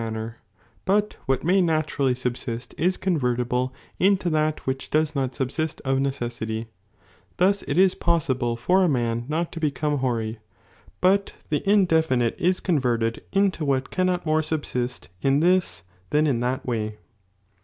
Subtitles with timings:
[0.01, 0.37] anner,
[0.87, 6.65] hut what may naturally subsiat is convertible into that which does not BBbsist of necessity;
[7.37, 10.39] thus it is possible for a man not to be come boary,
[11.01, 16.65] but the indefiiiite b converted into what cannot more subsist in this than in that
[16.65, 16.97] way.